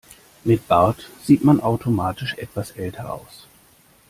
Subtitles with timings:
[0.43, 3.45] Mit Bart sieht man automatisch etwas älter aus.